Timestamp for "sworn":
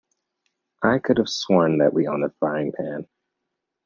1.29-1.77